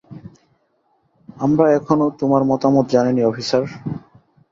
আমরা 1.37 1.65
এখনো 1.73 2.05
তোমার 2.19 2.41
মতামত 2.51 2.85
জানিনি, 2.93 3.21
অফিসার? 3.23 3.63